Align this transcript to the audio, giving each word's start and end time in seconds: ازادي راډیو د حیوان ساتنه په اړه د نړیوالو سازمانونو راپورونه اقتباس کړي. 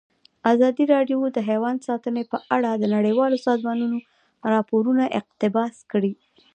ازادي 0.53 0.83
راډیو 0.93 1.17
د 1.33 1.37
حیوان 1.49 1.75
ساتنه 1.87 2.21
په 2.31 2.37
اړه 2.55 2.71
د 2.75 2.83
نړیوالو 2.95 3.37
سازمانونو 3.47 3.97
راپورونه 4.53 5.03
اقتباس 5.19 5.75
کړي. 5.91 6.13